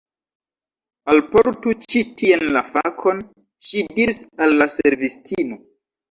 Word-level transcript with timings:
Alportu 1.11 1.73
ĉi 1.91 1.99
tien 2.21 2.45
la 2.55 2.63
kafon, 2.77 3.19
ŝi 3.67 3.83
diris 3.99 4.23
al 4.47 4.55
la 4.63 4.69
servistino. 4.77 5.59